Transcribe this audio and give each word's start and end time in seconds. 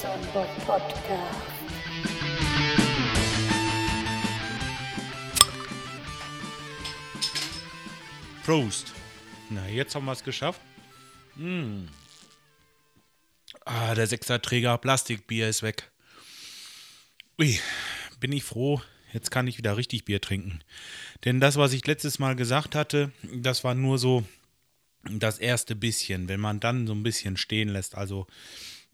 Bob 0.00 0.46
Podcast. 0.64 1.48
Prost. 8.44 8.92
Na, 9.50 9.66
jetzt 9.68 9.96
haben 9.96 10.04
wir 10.04 10.12
es 10.12 10.22
geschafft. 10.22 10.60
Mm. 11.34 11.86
Ah, 13.64 13.96
der 13.96 14.06
Sechserträger 14.06 14.78
Plastikbier 14.78 15.48
ist 15.48 15.64
weg. 15.64 15.90
Ui, 17.40 17.58
bin 18.20 18.30
ich 18.30 18.44
froh. 18.44 18.80
Jetzt 19.12 19.32
kann 19.32 19.48
ich 19.48 19.58
wieder 19.58 19.76
richtig 19.76 20.04
Bier 20.04 20.20
trinken. 20.20 20.60
Denn 21.24 21.40
das, 21.40 21.56
was 21.56 21.72
ich 21.72 21.84
letztes 21.86 22.20
Mal 22.20 22.36
gesagt 22.36 22.76
hatte, 22.76 23.10
das 23.34 23.64
war 23.64 23.74
nur 23.74 23.98
so 23.98 24.22
das 25.04 25.38
erste 25.38 25.76
bisschen. 25.76 26.28
Wenn 26.28 26.40
man 26.40 26.60
dann 26.60 26.86
so 26.86 26.94
ein 26.94 27.02
bisschen 27.02 27.36
stehen 27.36 27.68
lässt, 27.68 27.94
also 27.94 28.26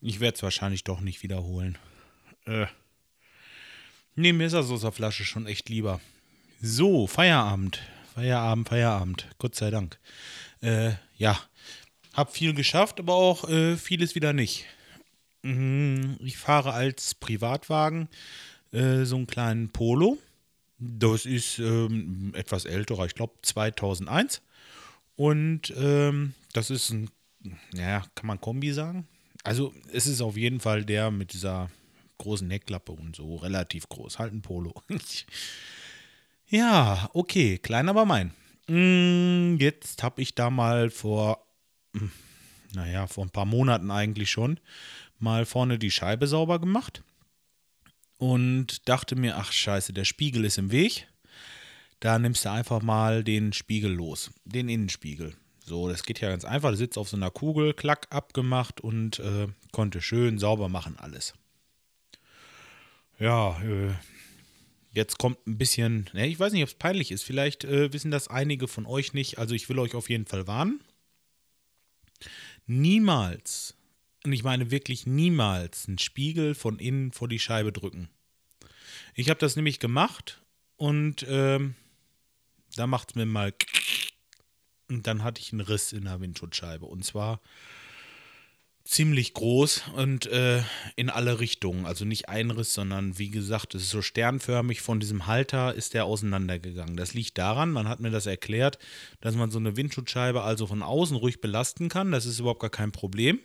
ich 0.01 0.21
werde 0.21 0.37
es 0.37 0.43
wahrscheinlich 0.43 0.85
doch 0.85 1.01
nicht 1.01 1.23
wiederholen. 1.23 1.79
Äh. 2.47 2.67
Nee, 4.15 4.33
mir 4.33 4.47
ist 4.47 4.53
das 4.53 4.71
aus 4.71 4.83
der 4.83 4.93
Flasche 4.93 5.25
schon 5.25 5.47
echt 5.47 5.69
lieber. 5.69 6.01
So, 6.61 7.07
Feierabend. 7.07 7.81
Feierabend, 8.15 8.69
Feierabend. 8.69 9.29
Gott 9.39 9.55
sei 9.55 9.71
Dank. 9.71 9.99
Äh, 10.61 10.93
ja. 11.17 11.39
Hab 12.13 12.33
viel 12.33 12.55
geschafft, 12.55 13.01
aber 13.01 13.15
auch 13.15 13.49
äh, 13.49 13.77
vieles 13.77 14.15
wieder 14.15 14.33
nicht. 14.33 14.67
Mhm, 15.43 16.17
ich 16.21 16.39
fahre 16.39 16.73
als 16.73 17.15
Privatwagen 17.15 18.09
äh, 18.73 19.05
so 19.05 19.17
einen 19.17 19.27
kleinen 19.27 19.71
Polo. 19.71 20.19
Das 20.79 21.27
ist 21.27 21.59
ähm, 21.59 22.33
etwas 22.35 22.65
älterer, 22.65 23.07
ich 23.07 23.15
glaube 23.15 23.35
2001. 23.43 24.43
Und 25.17 25.73
ähm, 25.77 26.35
das 26.53 26.71
ist 26.71 26.91
ein, 26.91 27.11
naja, 27.73 28.05
kann 28.15 28.27
man 28.27 28.41
Kombi 28.41 28.73
sagen? 28.73 29.07
Also 29.43 29.75
es 29.93 30.07
ist 30.07 30.21
auf 30.21 30.37
jeden 30.37 30.61
Fall 30.61 30.85
der 30.85 31.11
mit 31.11 31.33
dieser 31.33 31.71
großen 32.19 32.49
Heckklappe 32.51 32.93
und 32.93 33.17
so, 33.17 33.37
relativ 33.37 33.89
groß, 33.89 34.19
halt 34.19 34.33
ein 34.33 34.43
Polo. 34.43 34.75
ja, 36.49 37.11
okay, 37.13 37.59
klein 37.59 37.89
aber 37.89 38.05
mein. 38.05 38.33
Mm, 38.67 39.57
jetzt 39.59 40.03
habe 40.03 40.23
ich 40.23 40.35
da 40.35 40.51
mal 40.51 40.91
vor, 40.91 41.47
hm, 41.95 42.11
naja, 42.73 43.07
vor 43.07 43.25
ein 43.25 43.31
paar 43.31 43.45
Monaten 43.45 43.91
eigentlich 43.91 44.31
schon, 44.31 44.59
mal 45.19 45.45
vorne 45.45 45.79
die 45.79 45.91
Scheibe 45.91 46.27
sauber 46.27 46.59
gemacht 46.59 47.03
und 48.19 48.89
dachte 48.89 49.17
mir, 49.17 49.37
ach 49.37 49.53
scheiße, 49.53 49.93
der 49.93 50.05
Spiegel 50.05 50.45
ist 50.45 50.59
im 50.59 50.71
Weg. 50.71 51.09
Da 52.05 52.19
nimmst 52.19 52.45
du 52.45 52.51
einfach 52.51 52.83
mal 52.83 53.25
den 53.25 53.55
Spiegel 53.55 53.91
los, 53.91 54.31
den 54.45 54.69
Innenspiegel. 54.69 55.35
So, 55.65 55.89
das 55.89 56.03
geht 56.03 56.21
ja 56.21 56.29
ganz 56.29 56.45
einfach. 56.45 56.69
Der 56.69 56.77
sitzt 56.77 56.99
auf 56.99 57.09
so 57.09 57.17
einer 57.17 57.31
Kugel, 57.31 57.73
klack, 57.73 58.09
abgemacht 58.11 58.83
und 58.83 59.21
äh, 59.21 59.47
konnte 59.73 60.03
schön 60.03 60.39
sauber 60.39 60.69
machen 60.69 60.99
alles. 60.99 61.33
Ja, 63.19 63.59
äh, 63.63 63.95
jetzt 64.93 65.17
kommt 65.17 65.47
ein 65.47 65.57
bisschen, 65.57 66.11
ne, 66.13 66.27
ich 66.27 66.39
weiß 66.39 66.53
nicht, 66.53 66.63
ob 66.65 66.69
es 66.69 66.75
peinlich 66.75 67.11
ist. 67.11 67.23
Vielleicht 67.23 67.65
äh, 67.65 67.91
wissen 67.95 68.11
das 68.11 68.29
einige 68.29 68.69
von 68.69 68.85
euch 68.85 69.15
nicht. 69.15 69.39
Also 69.39 69.55
ich 69.55 69.71
will 69.71 69.79
euch 69.79 69.95
auf 69.95 70.11
jeden 70.11 70.27
Fall 70.27 70.47
warnen. 70.47 70.83
Niemals, 72.67 73.79
und 74.27 74.35
ich 74.35 74.45
meine 74.45 74.71
wirklich 74.71 75.07
niemals, 75.07 75.89
einen 75.89 75.97
Spiegel 75.97 76.55
von 76.55 76.79
innen 76.79 77.13
vor 77.13 77.29
die 77.29 77.39
Scheibe 77.39 77.73
drücken. 77.73 78.11
Ich 79.15 79.31
habe 79.31 79.41
das 79.41 79.57
nämlich 79.57 79.81
gemacht 79.81 80.43
und 80.77 81.25
ähm, 81.31 81.77
da 82.75 82.87
macht 82.87 83.11
es 83.11 83.15
mir 83.15 83.27
mal 83.27 83.53
und 84.89 85.07
dann 85.07 85.23
hatte 85.25 85.41
ich 85.41 85.53
einen 85.53 85.61
Riss 85.61 85.93
in 85.93 86.05
der 86.05 86.21
Windschutzscheibe 86.21 86.87
und 86.87 87.05
zwar 87.05 87.41
ziemlich 88.85 89.33
groß 89.33 89.85
und 89.97 90.27
äh, 90.27 90.63
in 90.95 91.09
alle 91.09 91.41
Richtungen. 91.41 91.87
Also 91.87 92.05
nicht 92.05 92.29
ein 92.29 92.51
Riss, 92.51 92.75
sondern 92.75 93.19
wie 93.19 93.31
gesagt, 93.31 93.75
es 93.75 93.85
ist 93.85 93.91
so 93.91 94.03
sternförmig. 94.03 94.83
Von 94.83 95.01
diesem 95.01 95.27
Halter 95.27 95.75
ist 95.75 95.95
der 95.95 96.05
auseinandergegangen. 96.05 96.97
Das 96.97 97.15
liegt 97.15 97.39
daran, 97.39 97.73
man 97.73 97.89
hat 97.89 98.01
mir 98.01 98.11
das 98.11 98.27
erklärt, 98.27 98.79
dass 99.21 99.37
man 99.37 99.51
so 99.51 99.59
eine 99.59 99.77
Windschutzscheibe 99.77 100.43
also 100.43 100.67
von 100.67 100.83
außen 100.83 101.17
ruhig 101.17 101.41
belasten 101.41 101.89
kann. 101.89 102.13
Das 102.13 102.27
ist 102.27 102.39
überhaupt 102.39 102.61
gar 102.61 102.71
kein 102.71 102.93
Problem. 102.93 103.41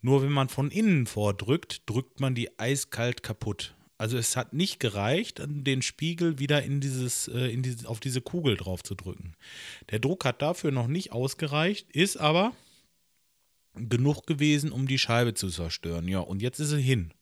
Nur 0.00 0.22
wenn 0.22 0.32
man 0.32 0.48
von 0.48 0.70
innen 0.70 1.06
vordrückt, 1.06 1.82
drückt 1.86 2.20
man 2.20 2.34
die 2.34 2.58
eiskalt 2.58 3.22
kaputt. 3.22 3.74
Also 3.98 4.16
es 4.16 4.36
hat 4.36 4.52
nicht 4.52 4.78
gereicht, 4.78 5.42
den 5.44 5.82
Spiegel 5.82 6.38
wieder 6.38 6.62
in 6.62 6.80
dieses, 6.80 7.26
äh, 7.26 7.52
in 7.52 7.62
diese, 7.62 7.88
auf 7.88 7.98
diese 7.98 8.20
Kugel 8.20 8.56
drauf 8.56 8.84
zu 8.84 8.94
drücken. 8.94 9.34
Der 9.90 9.98
Druck 9.98 10.24
hat 10.24 10.40
dafür 10.40 10.70
noch 10.70 10.86
nicht 10.86 11.10
ausgereicht, 11.10 11.90
ist 11.90 12.16
aber 12.16 12.54
genug 13.74 14.24
gewesen, 14.26 14.70
um 14.70 14.86
die 14.86 14.98
Scheibe 14.98 15.34
zu 15.34 15.48
zerstören. 15.50 16.06
Ja, 16.06 16.20
und 16.20 16.40
jetzt 16.42 16.60
ist 16.60 16.70
sie 16.70 16.80
hin. 16.80 17.12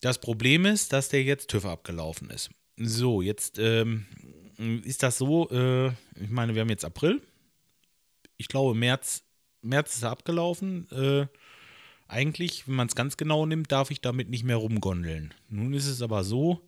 Das 0.00 0.18
Problem 0.18 0.66
ist, 0.66 0.92
dass 0.92 1.08
der 1.08 1.22
jetzt 1.22 1.48
TÜV 1.48 1.64
abgelaufen 1.64 2.28
ist. 2.28 2.50
So, 2.76 3.22
jetzt 3.22 3.58
ähm, 3.58 4.04
ist 4.84 5.02
das 5.02 5.16
so, 5.16 5.48
äh, 5.50 5.88
ich 6.20 6.28
meine, 6.28 6.54
wir 6.54 6.60
haben 6.60 6.68
jetzt 6.68 6.84
April. 6.84 7.22
Ich 8.36 8.48
glaube, 8.48 8.74
März, 8.74 9.22
März 9.62 9.94
ist 9.94 10.02
er 10.02 10.10
abgelaufen. 10.10 10.86
Äh, 10.90 11.26
eigentlich, 12.08 12.66
wenn 12.68 12.74
man 12.76 12.88
es 12.88 12.94
ganz 12.94 13.16
genau 13.16 13.46
nimmt, 13.46 13.72
darf 13.72 13.90
ich 13.90 14.00
damit 14.00 14.28
nicht 14.28 14.44
mehr 14.44 14.56
rumgondeln. 14.56 15.34
Nun 15.48 15.72
ist 15.72 15.86
es 15.86 16.02
aber 16.02 16.24
so, 16.24 16.60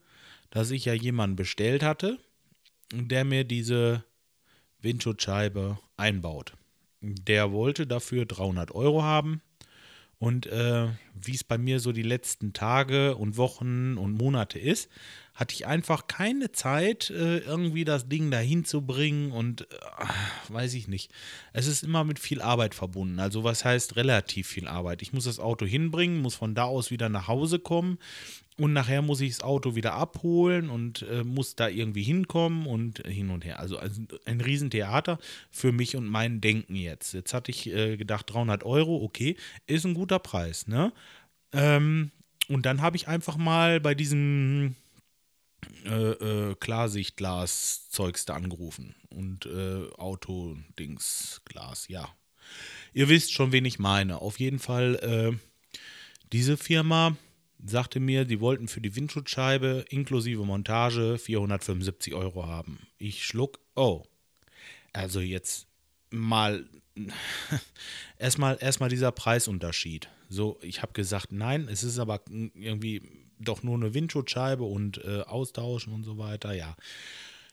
dass 0.50 0.71
ich 0.71 0.84
ja 0.84 0.94
jemanden 0.94 1.37
bestellt 1.37 1.82
hatte, 1.82 2.19
der 2.93 3.25
mir 3.25 3.44
diese 3.44 4.04
Windschutzscheibe 4.81 5.78
einbaut. 5.97 6.54
Der 7.00 7.53
wollte 7.53 7.87
dafür 7.87 8.27
300 8.27 8.72
Euro 8.72 9.03
haben. 9.03 9.43
Und 10.19 10.47
äh, 10.47 10.88
wie 11.23 11.34
es 11.34 11.45
bei 11.45 11.59
mir 11.59 11.81
so 11.81 11.93
die 11.93 12.03
letzten 12.03 12.53
Tage 12.53 13.17
und 13.17 13.37
Wochen 13.37 13.97
und 13.97 14.15
Monate 14.15 14.59
ist, 14.59 14.89
hatte 15.34 15.55
ich 15.55 15.67
einfach 15.67 16.09
keine 16.09 16.51
Zeit, 16.51 17.11
äh, 17.11 17.39
irgendwie 17.39 17.84
das 17.84 18.09
Ding 18.09 18.31
dahin 18.31 18.65
zu 18.65 18.83
bringen 18.83 19.31
und 19.31 19.62
äh, 19.62 19.77
weiß 20.49 20.75
ich 20.75 20.89
nicht. 20.89 21.12
Es 21.53 21.69
ist 21.69 21.84
immer 21.84 22.03
mit 22.03 22.19
viel 22.19 22.43
Arbeit 22.43 22.75
verbunden. 22.75 23.21
Also 23.21 23.45
was 23.45 23.65
heißt 23.65 23.95
relativ 23.95 24.49
viel 24.49 24.67
Arbeit? 24.67 25.01
Ich 25.01 25.12
muss 25.12 25.25
das 25.25 25.39
Auto 25.39 25.65
hinbringen, 25.65 26.21
muss 26.21 26.34
von 26.34 26.57
da 26.57 26.65
aus 26.65 26.91
wieder 26.91 27.09
nach 27.09 27.28
Hause 27.28 27.61
kommen 27.61 27.99
und 28.59 28.73
nachher 28.73 29.01
muss 29.01 29.21
ich 29.21 29.37
das 29.37 29.45
Auto 29.45 29.77
wieder 29.77 29.95
abholen 29.95 30.69
und 30.69 31.03
äh, 31.03 31.23
muss 31.23 31.55
da 31.55 31.69
irgendwie 31.69 32.03
hinkommen 32.03 32.67
und 32.67 33.07
hin 33.07 33.31
und 33.31 33.45
her. 33.45 33.61
Also 33.61 33.78
ein, 33.78 34.09
ein 34.25 34.41
Riesentheater 34.41 35.19
für 35.51 35.71
mich 35.71 35.95
und 35.95 36.09
mein 36.09 36.41
Denken 36.41 36.75
jetzt. 36.75 37.15
Jetzt 37.15 37.33
hatte 37.33 37.53
ich 37.53 37.73
äh, 37.73 37.97
gedacht, 37.97 38.33
300 38.33 38.65
Euro, 38.65 39.05
okay, 39.05 39.37
ist 39.69 39.87
ein 39.87 39.95
guter 39.95 40.19
Preis, 40.19 40.67
ne? 40.67 40.93
Ähm, 41.53 42.10
und 42.48 42.66
dann 42.66 42.81
habe 42.81 42.97
ich 42.97 43.09
einfach 43.09 43.36
mal 43.36 43.81
bei 43.81 43.94
diesem 43.94 44.76
äh, 45.84 45.91
äh, 45.91 46.54
Klarsichtglas-Zeugs 46.54 48.25
da 48.25 48.34
angerufen. 48.34 48.94
Und 49.10 49.47
äh, 49.47 49.88
Autodings, 49.97 51.42
Glas, 51.44 51.88
ja. 51.88 52.09
Ihr 52.92 53.09
wisst 53.09 53.32
schon, 53.32 53.53
wen 53.53 53.64
ich 53.64 53.78
meine. 53.78 54.20
Auf 54.20 54.38
jeden 54.38 54.59
Fall, 54.59 54.97
äh, 54.97 55.78
diese 56.32 56.56
Firma 56.56 57.16
sagte 57.65 58.00
mir, 58.00 58.25
die 58.25 58.41
wollten 58.41 58.69
für 58.69 58.80
die 58.80 58.94
Windschutzscheibe 58.94 59.84
inklusive 59.91 60.44
Montage 60.44 61.19
475 61.19 62.15
Euro 62.15 62.47
haben. 62.47 62.78
Ich 62.98 63.25
schluck, 63.25 63.59
oh. 63.75 64.04
Also 64.92 65.20
jetzt 65.20 65.66
mal 66.10 66.65
erstmal 68.19 68.59
erstmal 68.60 68.88
dieser 68.88 69.12
Preisunterschied. 69.12 70.09
So, 70.28 70.59
ich 70.62 70.82
habe 70.82 70.92
gesagt, 70.92 71.32
nein, 71.32 71.69
es 71.70 71.82
ist 71.82 71.98
aber 71.98 72.20
irgendwie 72.28 73.03
doch 73.38 73.62
nur 73.62 73.76
eine 73.76 73.94
Windschutzscheibe 73.94 74.64
und 74.64 74.98
äh, 75.04 75.20
austauschen 75.20 75.92
und 75.92 76.04
so 76.04 76.19
weiter. 76.19 76.53
Ja. 76.54 76.76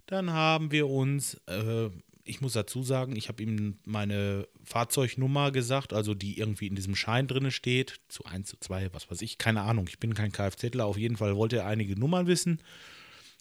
Dann 0.07 0.31
haben 0.31 0.71
wir 0.71 0.87
uns, 0.87 1.35
äh, 1.47 1.89
ich 2.23 2.41
muss 2.41 2.53
dazu 2.53 2.83
sagen, 2.83 3.15
ich 3.15 3.27
habe 3.27 3.43
ihm 3.43 3.77
meine 3.85 4.47
Fahrzeugnummer 4.63 5.51
gesagt, 5.51 5.93
also 5.93 6.13
die 6.13 6.37
irgendwie 6.37 6.67
in 6.67 6.75
diesem 6.75 6.95
Schein 6.95 7.27
drin 7.27 7.51
steht, 7.51 7.99
zu 8.09 8.25
1, 8.25 8.49
zu 8.49 8.57
2, 8.59 8.93
was 8.93 9.09
weiß 9.09 9.21
ich, 9.21 9.37
keine 9.37 9.61
Ahnung, 9.61 9.85
ich 9.87 9.99
bin 9.99 10.13
kein 10.13 10.31
Kfzler, 10.31 10.85
auf 10.85 10.97
jeden 10.97 11.17
Fall 11.17 11.35
wollte 11.35 11.57
er 11.57 11.67
einige 11.67 11.97
Nummern 11.97 12.27
wissen, 12.27 12.59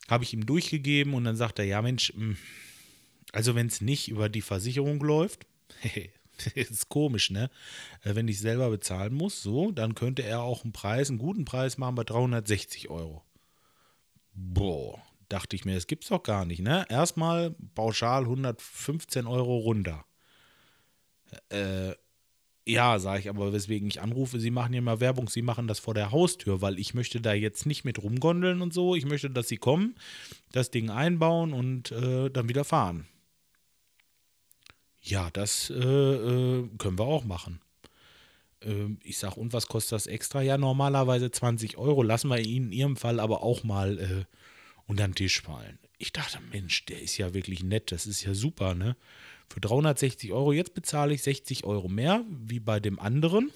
habe 0.08 0.24
ich 0.24 0.34
ihm 0.34 0.46
durchgegeben 0.46 1.14
und 1.14 1.24
dann 1.24 1.36
sagt 1.36 1.58
er, 1.58 1.64
ja 1.64 1.80
Mensch, 1.80 2.12
hm, 2.14 2.36
also 3.32 3.54
wenn 3.54 3.66
es 3.66 3.80
nicht 3.80 4.08
über 4.08 4.28
die 4.28 4.42
Versicherung 4.42 5.00
läuft, 5.00 5.46
ist 6.54 6.88
komisch, 6.88 7.30
ne? 7.30 7.50
Äh, 8.02 8.14
wenn 8.14 8.28
ich 8.28 8.40
selber 8.40 8.70
bezahlen 8.70 9.14
muss, 9.14 9.42
so, 9.42 9.70
dann 9.70 9.94
könnte 9.94 10.22
er 10.22 10.42
auch 10.42 10.64
einen 10.64 10.72
Preis, 10.72 11.08
einen 11.08 11.18
guten 11.18 11.44
Preis 11.44 11.78
machen 11.78 11.94
bei 11.94 12.04
360 12.04 12.90
Euro. 12.90 13.22
Boah, 14.34 15.00
dachte 15.28 15.56
ich 15.56 15.64
mir, 15.64 15.74
das 15.74 15.86
gibt's 15.86 16.08
doch 16.08 16.22
gar 16.22 16.44
nicht, 16.44 16.60
ne? 16.60 16.84
Erstmal 16.88 17.54
pauschal 17.74 18.22
115 18.22 19.26
Euro 19.26 19.58
runter. 19.58 20.04
Äh, 21.50 21.94
ja, 22.66 22.98
sage 22.98 23.20
ich, 23.20 23.28
aber 23.28 23.52
weswegen 23.52 23.88
ich 23.88 24.00
anrufe, 24.00 24.40
Sie 24.40 24.50
machen 24.50 24.72
ja 24.72 24.80
mal 24.80 25.00
Werbung, 25.00 25.28
Sie 25.28 25.42
machen 25.42 25.68
das 25.68 25.78
vor 25.78 25.92
der 25.92 26.12
Haustür, 26.12 26.62
weil 26.62 26.78
ich 26.78 26.94
möchte 26.94 27.20
da 27.20 27.34
jetzt 27.34 27.66
nicht 27.66 27.84
mit 27.84 28.02
rumgondeln 28.02 28.62
und 28.62 28.72
so. 28.72 28.94
Ich 28.94 29.04
möchte, 29.04 29.28
dass 29.28 29.48
Sie 29.48 29.58
kommen, 29.58 29.96
das 30.50 30.70
Ding 30.70 30.88
einbauen 30.88 31.52
und 31.52 31.92
äh, 31.92 32.30
dann 32.30 32.48
wieder 32.48 32.64
fahren. 32.64 33.06
Ja, 35.04 35.28
das 35.30 35.68
äh, 35.68 35.74
äh, 35.74 36.68
können 36.78 36.98
wir 36.98 37.04
auch 37.04 37.24
machen. 37.24 37.60
Ähm, 38.62 38.98
ich 39.02 39.18
sage, 39.18 39.38
und 39.38 39.52
was 39.52 39.68
kostet 39.68 39.92
das 39.92 40.06
extra? 40.06 40.40
Ja, 40.40 40.56
normalerweise 40.56 41.30
20 41.30 41.76
Euro. 41.76 42.02
Lassen 42.02 42.28
wir 42.28 42.38
ihn 42.38 42.66
in 42.66 42.72
ihrem 42.72 42.96
Fall 42.96 43.20
aber 43.20 43.42
auch 43.42 43.64
mal 43.64 43.98
äh, 43.98 44.24
unter 44.86 45.06
den 45.06 45.14
Tisch 45.14 45.42
fallen. 45.42 45.78
Ich 45.98 46.12
dachte, 46.12 46.38
Mensch, 46.50 46.86
der 46.86 47.02
ist 47.02 47.18
ja 47.18 47.34
wirklich 47.34 47.62
nett. 47.62 47.92
Das 47.92 48.06
ist 48.06 48.24
ja 48.24 48.32
super, 48.32 48.74
ne? 48.74 48.96
Für 49.50 49.60
360 49.60 50.32
Euro, 50.32 50.52
jetzt 50.52 50.72
bezahle 50.72 51.12
ich 51.12 51.22
60 51.22 51.64
Euro 51.64 51.88
mehr, 51.88 52.24
wie 52.30 52.60
bei 52.60 52.80
dem 52.80 52.98
anderen, 52.98 53.52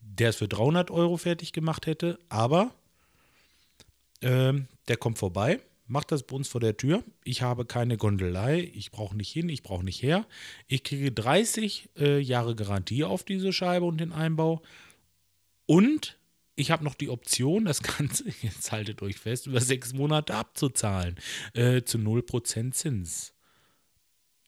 der 0.00 0.28
es 0.28 0.36
für 0.36 0.48
300 0.48 0.90
Euro 0.90 1.16
fertig 1.16 1.52
gemacht 1.52 1.86
hätte. 1.86 2.18
Aber 2.28 2.74
ähm, 4.20 4.68
der 4.88 4.98
kommt 4.98 5.16
vorbei, 5.16 5.60
macht 5.86 6.12
das 6.12 6.22
bei 6.22 6.36
uns 6.36 6.48
vor 6.48 6.60
der 6.60 6.76
Tür. 6.76 7.04
Ich 7.24 7.42
habe 7.42 7.64
keine 7.64 7.96
Gondelei, 7.96 8.70
ich 8.74 8.90
brauche 8.90 9.16
nicht 9.16 9.30
hin, 9.30 9.48
ich 9.48 9.62
brauche 9.62 9.84
nicht 9.84 10.02
her. 10.02 10.26
Ich 10.66 10.82
kriege 10.82 11.12
30 11.12 11.90
äh, 11.98 12.18
Jahre 12.18 12.54
Garantie 12.54 13.04
auf 13.04 13.24
diese 13.24 13.52
Scheibe 13.52 13.86
und 13.86 13.98
den 13.98 14.12
Einbau. 14.12 14.62
Und 15.66 16.18
ich 16.56 16.70
habe 16.70 16.84
noch 16.84 16.94
die 16.94 17.10
Option, 17.10 17.64
das 17.64 17.82
Ganze, 17.82 18.24
jetzt 18.42 18.72
haltet 18.72 19.02
euch 19.02 19.16
fest, 19.16 19.46
über 19.46 19.60
sechs 19.60 19.92
Monate 19.92 20.34
abzuzahlen. 20.34 21.16
Äh, 21.52 21.82
zu 21.82 21.98
0% 21.98 22.72
Zins. 22.72 23.34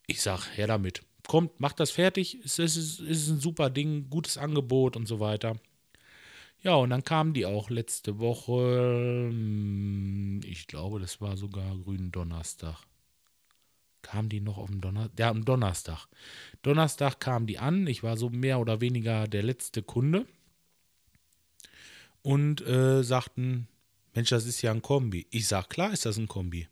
Ich 0.07 0.23
sage, 0.23 0.43
her 0.55 0.67
damit. 0.67 1.03
Kommt, 1.27 1.59
macht 1.59 1.81
das 1.81 1.91
fertig. 1.91 2.39
Es 2.45 2.59
ist, 2.61 2.77
es 2.77 3.01
ist 3.01 3.29
ein 3.29 3.41
super 3.41 3.71
Ding, 3.71 4.09
gutes 4.09 4.39
Angebot 4.39 4.97
und 4.97 5.07
so 5.07 5.19
weiter. 5.19 5.57
Ja, 6.67 6.75
und 6.75 6.91
dann 6.91 7.05
kamen 7.05 7.33
die 7.33 7.47
auch 7.47 7.71
letzte 7.71 8.19
Woche, 8.19 9.29
hm, 9.31 10.41
ich 10.45 10.67
glaube, 10.67 10.99
das 10.99 11.21
war 11.21 11.37
sogar 11.37 11.79
grünen 11.79 12.11
Donnerstag. 12.11 12.79
Kamen 14.03 14.29
die 14.29 14.41
noch 14.41 14.59
auf 14.59 14.69
dem 14.69 14.81
Donnerstag? 14.81 15.17
Ja, 15.17 15.31
am 15.31 15.45
Donnerstag. 15.45 16.09
Donnerstag 16.63 17.21
kamen 17.21 17.47
die 17.47 17.61
an. 17.61 17.87
Ich 17.87 18.03
war 18.03 18.17
so 18.17 18.31
mehr 18.31 18.59
oder 18.59 18.81
weniger 18.81 19.29
der 19.29 19.45
letzte 19.45 19.85
Kunde. 19.85 20.27
Und 22.23 22.67
äh, 22.67 23.05
sagten, 23.05 23.69
Mensch, 24.17 24.31
das 24.31 24.45
ist 24.45 24.61
ja 24.61 24.73
ein 24.73 24.83
Kombi. 24.83 25.29
Ich 25.31 25.47
sag, 25.47 25.71
klar 25.71 25.93
ist 25.93 26.05
das 26.05 26.17
ein 26.17 26.27
Kombi. 26.27 26.67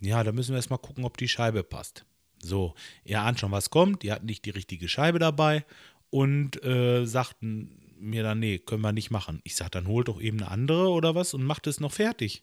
Ja, 0.00 0.24
da 0.24 0.32
müssen 0.32 0.52
wir 0.52 0.56
erstmal 0.56 0.78
gucken, 0.78 1.04
ob 1.04 1.18
die 1.18 1.28
Scheibe 1.28 1.64
passt. 1.64 2.06
So, 2.42 2.74
ihr 3.04 3.20
ahnt 3.20 3.40
schon, 3.40 3.52
was 3.52 3.68
kommt. 3.68 4.04
Die 4.04 4.10
hatten 4.10 4.24
nicht 4.24 4.46
die 4.46 4.50
richtige 4.50 4.88
Scheibe 4.88 5.18
dabei 5.18 5.66
und 6.08 6.64
äh, 6.64 7.04
sagten, 7.04 7.76
mir 8.00 8.22
dann, 8.22 8.38
nee, 8.40 8.58
können 8.58 8.82
wir 8.82 8.92
nicht 8.92 9.10
machen. 9.10 9.40
Ich 9.44 9.56
sag, 9.56 9.70
dann 9.70 9.86
holt 9.86 10.08
doch 10.08 10.20
eben 10.20 10.40
eine 10.40 10.50
andere 10.50 10.88
oder 10.88 11.14
was 11.14 11.34
und 11.34 11.44
macht 11.44 11.66
es 11.66 11.80
noch 11.80 11.92
fertig. 11.92 12.42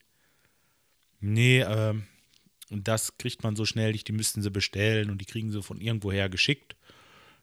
Nee, 1.19 1.61
ähm, 1.61 2.03
das 2.69 3.17
kriegt 3.17 3.43
man 3.43 3.55
so 3.55 3.65
schnell 3.65 3.91
nicht, 3.91 4.07
die 4.07 4.13
müssten 4.13 4.41
sie 4.41 4.51
bestellen 4.51 5.09
und 5.09 5.19
die 5.19 5.25
kriegen 5.25 5.51
sie 5.51 5.63
von 5.63 5.79
irgendwoher 5.79 6.29
geschickt. 6.29 6.75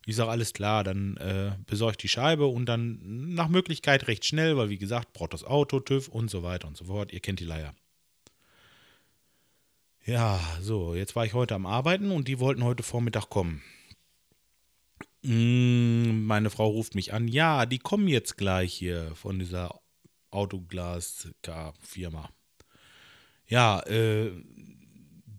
Ich 0.06 0.16
sage, 0.16 0.31
alles 0.31 0.52
klar, 0.52 0.84
dann 0.84 1.16
äh, 1.16 1.52
besorge 1.66 1.96
die 1.96 2.08
Scheibe 2.08 2.46
und 2.46 2.66
dann 2.66 3.34
nach 3.34 3.49
Möglichkeit 3.49 4.06
recht 4.06 4.25
schnell, 4.26 4.56
weil 4.56 4.69
wie 4.69 4.78
gesagt, 4.78 5.14
braucht 5.14 5.32
das 5.32 5.44
Auto, 5.44 5.81
TÜV 5.81 6.08
und 6.08 6.31
so 6.31 6.43
weiter 6.43 6.69
und 6.69 6.76
so 6.76 6.84
fort. 6.84 7.12
Ihr 7.12 7.20
kennt 7.20 7.40
die 7.40 7.44
Leier. 7.44 7.75
Ja, 10.05 10.38
so, 10.60 10.94
jetzt 10.94 11.17
war 11.17 11.25
ich 11.25 11.32
heute 11.32 11.55
am 11.55 11.64
Arbeiten 11.64 12.10
und 12.10 12.28
die 12.28 12.38
wollten 12.38 12.62
heute 12.62 12.82
Vormittag 12.82 13.31
kommen. 13.31 13.62
Mm, 15.25 16.26
meine 16.26 16.50
Frau 16.50 16.69
ruft 16.69 16.94
mich 16.94 17.15
an. 17.15 17.29
Ja, 17.29 17.65
die 17.65 17.79
kommen 17.79 18.09
jetzt 18.09 18.37
gleich 18.37 18.75
hier 18.75 19.11
von 19.15 19.38
dieser 19.38 19.81
Autoglas-Firma. 20.31 22.29
Ja, 23.47 23.81
äh, 23.81 24.31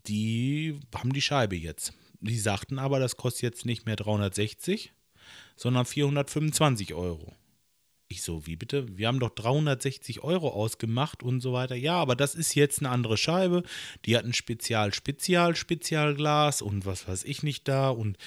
die 0.07 0.79
haben 0.93 1.13
die 1.13 1.21
Scheibe 1.21 1.55
jetzt. 1.55 1.93
Die 2.19 2.39
sagten 2.39 2.79
aber, 2.79 2.99
das 2.99 3.15
kostet 3.17 3.43
jetzt 3.43 3.65
nicht 3.65 3.85
mehr 3.85 3.95
360, 3.95 4.91
sondern 5.55 5.85
425 5.85 6.95
Euro. 6.95 7.35
Ich 8.07 8.23
so, 8.23 8.47
wie 8.47 8.55
bitte? 8.55 8.97
Wir 8.97 9.07
haben 9.07 9.19
doch 9.19 9.31
360 9.31 10.23
Euro 10.23 10.49
ausgemacht 10.49 11.21
und 11.21 11.41
so 11.41 11.53
weiter. 11.53 11.75
Ja, 11.75 11.95
aber 11.97 12.15
das 12.15 12.33
ist 12.33 12.55
jetzt 12.55 12.79
eine 12.79 12.89
andere 12.89 13.17
Scheibe. 13.17 13.61
Die 14.05 14.17
hat 14.17 14.25
ein 14.25 14.33
Spezial, 14.33 14.93
Spezial, 14.93 15.55
Spezialglas 15.55 16.63
und 16.63 16.85
was 16.87 17.07
weiß 17.07 17.23
ich 17.25 17.43
nicht 17.43 17.67
da 17.67 17.89
und 17.89 18.17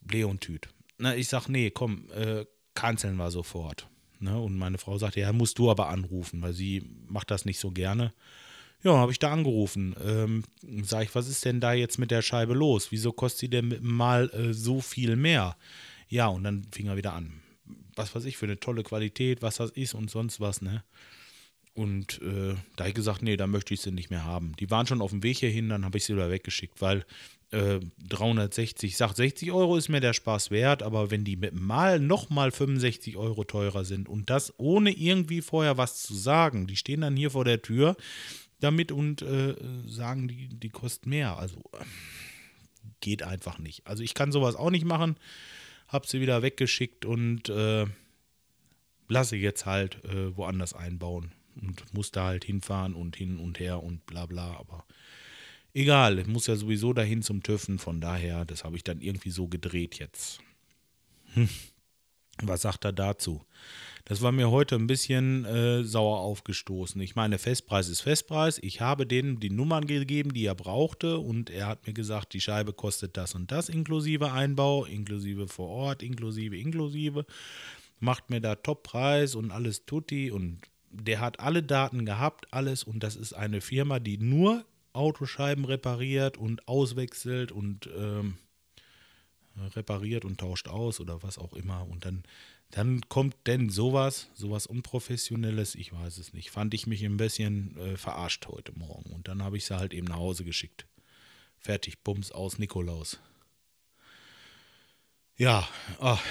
Ble 0.00 0.26
und 0.26 0.40
Tüt. 0.40 0.68
Na, 0.98 1.14
ich 1.14 1.28
sag, 1.28 1.48
nee, 1.48 1.70
komm, 1.70 2.08
äh, 2.10 2.44
canceln 2.74 3.16
wir 3.16 3.30
sofort. 3.30 3.88
Ne? 4.18 4.40
Und 4.40 4.56
meine 4.56 4.78
Frau 4.78 4.98
sagte, 4.98 5.20
ja, 5.20 5.32
musst 5.32 5.58
du 5.58 5.70
aber 5.70 5.88
anrufen, 5.88 6.42
weil 6.42 6.52
sie 6.52 6.82
macht 7.06 7.30
das 7.30 7.44
nicht 7.44 7.58
so 7.58 7.70
gerne. 7.70 8.12
Ja, 8.82 8.96
habe 8.96 9.12
ich 9.12 9.18
da 9.18 9.32
angerufen. 9.32 9.96
Ähm, 10.04 10.44
sag 10.82 11.04
ich, 11.04 11.14
was 11.14 11.28
ist 11.28 11.44
denn 11.44 11.60
da 11.60 11.72
jetzt 11.72 11.98
mit 11.98 12.10
der 12.10 12.22
Scheibe 12.22 12.54
los? 12.54 12.92
Wieso 12.92 13.12
kostet 13.12 13.40
sie 13.40 13.50
denn 13.50 13.78
mal 13.80 14.30
äh, 14.30 14.52
so 14.52 14.80
viel 14.80 15.16
mehr? 15.16 15.56
Ja, 16.08 16.28
und 16.28 16.44
dann 16.44 16.66
fing 16.70 16.86
er 16.86 16.96
wieder 16.96 17.14
an. 17.14 17.42
Was 17.94 18.14
weiß 18.14 18.24
ich 18.26 18.36
für 18.36 18.46
eine 18.46 18.60
tolle 18.60 18.82
Qualität, 18.82 19.42
was 19.42 19.56
das 19.56 19.70
ist 19.70 19.94
und 19.94 20.10
sonst 20.10 20.40
was, 20.40 20.62
ne? 20.62 20.84
Und 21.76 22.22
äh, 22.22 22.54
da 22.76 22.84
habe 22.84 22.88
ich 22.88 22.94
gesagt, 22.94 23.22
nee, 23.22 23.36
da 23.36 23.46
möchte 23.46 23.74
ich 23.74 23.82
sie 23.82 23.92
nicht 23.92 24.08
mehr 24.08 24.24
haben. 24.24 24.56
Die 24.58 24.70
waren 24.70 24.86
schon 24.86 25.02
auf 25.02 25.10
dem 25.10 25.22
Weg 25.22 25.36
hierhin, 25.36 25.68
dann 25.68 25.84
habe 25.84 25.98
ich 25.98 26.04
sie 26.04 26.14
wieder 26.14 26.30
weggeschickt, 26.30 26.80
weil 26.80 27.04
äh, 27.50 27.80
360, 28.08 28.96
sagt 28.96 29.16
60 29.16 29.52
Euro 29.52 29.76
ist 29.76 29.90
mir 29.90 30.00
der 30.00 30.14
Spaß 30.14 30.50
wert, 30.50 30.82
aber 30.82 31.10
wenn 31.10 31.22
die 31.22 31.36
mit 31.36 31.52
Mal 31.52 32.00
nochmal 32.00 32.50
65 32.50 33.18
Euro 33.18 33.44
teurer 33.44 33.84
sind 33.84 34.08
und 34.08 34.30
das 34.30 34.54
ohne 34.58 34.90
irgendwie 34.90 35.42
vorher 35.42 35.76
was 35.76 36.02
zu 36.02 36.14
sagen, 36.14 36.66
die 36.66 36.76
stehen 36.76 37.02
dann 37.02 37.14
hier 37.14 37.30
vor 37.30 37.44
der 37.44 37.60
Tür 37.60 37.96
damit 38.58 38.90
und 38.90 39.20
äh, 39.20 39.54
sagen, 39.86 40.28
die, 40.28 40.48
die 40.48 40.70
kosten 40.70 41.10
mehr. 41.10 41.36
Also 41.36 41.62
geht 43.00 43.22
einfach 43.22 43.58
nicht. 43.58 43.86
Also 43.86 44.02
ich 44.02 44.14
kann 44.14 44.32
sowas 44.32 44.56
auch 44.56 44.70
nicht 44.70 44.86
machen, 44.86 45.16
habe 45.88 46.06
sie 46.06 46.22
wieder 46.22 46.40
weggeschickt 46.40 47.04
und 47.04 47.50
äh, 47.50 47.84
lasse 49.08 49.36
jetzt 49.36 49.66
halt 49.66 50.02
äh, 50.06 50.34
woanders 50.34 50.72
einbauen 50.72 51.32
und 51.60 51.94
muss 51.94 52.10
da 52.10 52.26
halt 52.26 52.44
hinfahren 52.44 52.94
und 52.94 53.16
hin 53.16 53.38
und 53.38 53.58
her 53.60 53.82
und 53.82 54.06
bla 54.06 54.26
bla, 54.26 54.56
aber 54.56 54.84
egal, 55.74 56.18
ich 56.18 56.26
muss 56.26 56.46
ja 56.46 56.56
sowieso 56.56 56.92
dahin 56.92 57.22
zum 57.22 57.42
TÜVen, 57.42 57.78
von 57.78 58.00
daher, 58.00 58.44
das 58.44 58.64
habe 58.64 58.76
ich 58.76 58.84
dann 58.84 59.00
irgendwie 59.00 59.30
so 59.30 59.48
gedreht 59.48 59.98
jetzt. 59.98 60.40
Hm. 61.34 61.48
Was 62.42 62.62
sagt 62.62 62.84
er 62.84 62.92
dazu? 62.92 63.44
Das 64.04 64.22
war 64.22 64.30
mir 64.30 64.50
heute 64.50 64.76
ein 64.76 64.86
bisschen 64.86 65.44
äh, 65.46 65.82
sauer 65.82 66.20
aufgestoßen. 66.20 67.00
Ich 67.00 67.16
meine, 67.16 67.38
Festpreis 67.38 67.88
ist 67.88 68.02
Festpreis. 68.02 68.58
Ich 68.62 68.80
habe 68.80 69.06
denen 69.06 69.40
die 69.40 69.50
Nummern 69.50 69.86
gegeben, 69.86 70.32
die 70.32 70.44
er 70.44 70.54
brauchte, 70.54 71.18
und 71.18 71.50
er 71.50 71.66
hat 71.66 71.86
mir 71.86 71.92
gesagt, 71.92 72.32
die 72.32 72.40
Scheibe 72.40 72.72
kostet 72.72 73.16
das 73.16 73.34
und 73.34 73.50
das 73.50 73.68
inklusive 73.68 74.32
Einbau, 74.32 74.84
inklusive 74.84 75.48
vor 75.48 75.68
Ort, 75.68 76.02
inklusive, 76.02 76.56
inklusive. 76.56 77.26
Macht 77.98 78.30
mir 78.30 78.40
da 78.40 78.54
Toppreis 78.54 79.34
und 79.34 79.50
alles 79.50 79.86
tutti 79.86 80.30
und 80.30 80.60
der 81.02 81.20
hat 81.20 81.40
alle 81.40 81.62
Daten 81.62 82.04
gehabt, 82.04 82.52
alles 82.52 82.84
und 82.84 83.02
das 83.02 83.16
ist 83.16 83.32
eine 83.32 83.60
Firma, 83.60 83.98
die 83.98 84.18
nur 84.18 84.64
Autoscheiben 84.92 85.64
repariert 85.64 86.36
und 86.36 86.66
auswechselt 86.68 87.52
und 87.52 87.88
ähm, 87.96 88.38
repariert 89.74 90.24
und 90.24 90.38
tauscht 90.38 90.68
aus 90.68 91.00
oder 91.00 91.22
was 91.22 91.38
auch 91.38 91.52
immer 91.54 91.86
und 91.88 92.04
dann 92.04 92.24
dann 92.70 93.00
kommt 93.08 93.36
denn 93.46 93.70
sowas, 93.70 94.28
sowas 94.34 94.66
Unprofessionelles, 94.66 95.74
ich 95.74 95.92
weiß 95.92 96.18
es 96.18 96.32
nicht. 96.32 96.50
Fand 96.50 96.74
ich 96.74 96.86
mich 96.86 97.04
ein 97.04 97.16
bisschen 97.16 97.76
äh, 97.78 97.96
verarscht 97.96 98.46
heute 98.46 98.72
Morgen. 98.72 99.12
Und 99.12 99.28
dann 99.28 99.42
habe 99.42 99.56
ich 99.56 99.64
sie 99.66 99.76
halt 99.76 99.94
eben 99.94 100.06
nach 100.06 100.16
Hause 100.16 100.44
geschickt. 100.44 100.86
Fertig, 101.58 102.02
Bums 102.02 102.32
aus 102.32 102.58
Nikolaus. 102.58 103.20
Ja, 105.36 105.68
ach, 106.00 106.22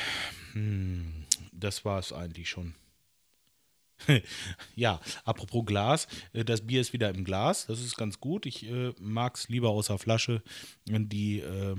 hm, 0.54 1.26
das 1.52 1.86
war 1.86 2.00
es 2.00 2.12
eigentlich 2.12 2.50
schon. 2.50 2.76
ja, 4.76 5.00
apropos 5.24 5.66
Glas, 5.66 6.08
äh, 6.34 6.44
das 6.44 6.66
Bier 6.66 6.82
ist 6.82 6.94
wieder 6.94 7.10
im 7.10 7.24
Glas, 7.24 7.66
das 7.68 7.82
ist 7.82 7.98
ganz 7.98 8.20
gut. 8.20 8.46
Ich 8.46 8.70
äh, 8.70 8.94
mag 9.00 9.36
es 9.36 9.50
lieber 9.50 9.70
außer 9.70 9.98
Flasche, 9.98 10.42
die 10.86 11.40
äh, 11.40 11.76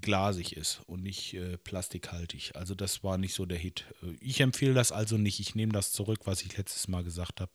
glasig 0.00 0.56
ist 0.56 0.80
und 0.86 1.02
nicht 1.02 1.34
äh, 1.34 1.58
plastikhaltig. 1.58 2.52
Also 2.54 2.74
das 2.74 3.04
war 3.04 3.18
nicht 3.18 3.34
so 3.34 3.46
der 3.46 3.58
Hit. 3.58 3.84
Äh, 4.02 4.16
ich 4.20 4.40
empfehle 4.40 4.74
das 4.74 4.92
also 4.92 5.18
nicht. 5.18 5.40
Ich 5.40 5.54
nehme 5.54 5.72
das 5.72 5.92
zurück, 5.92 6.20
was 6.24 6.42
ich 6.42 6.56
letztes 6.56 6.88
Mal 6.88 7.04
gesagt 7.04 7.40
habe. 7.40 7.52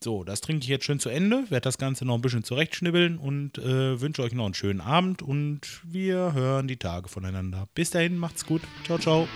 So, 0.00 0.22
das 0.24 0.40
trinke 0.40 0.64
ich 0.64 0.68
jetzt 0.68 0.84
schön 0.84 1.00
zu 1.00 1.08
Ende, 1.08 1.50
werde 1.50 1.64
das 1.64 1.78
Ganze 1.78 2.04
noch 2.04 2.14
ein 2.14 2.20
bisschen 2.20 2.44
zurechtschnibbeln 2.44 3.18
und 3.18 3.58
äh, 3.58 4.00
wünsche 4.00 4.22
euch 4.22 4.32
noch 4.32 4.44
einen 4.44 4.54
schönen 4.54 4.80
Abend 4.80 5.22
und 5.22 5.80
wir 5.84 6.32
hören 6.34 6.68
die 6.68 6.76
Tage 6.76 7.08
voneinander. 7.08 7.68
Bis 7.74 7.90
dahin, 7.90 8.16
macht's 8.16 8.46
gut. 8.46 8.62
Ciao, 8.84 8.98
ciao. 8.98 9.28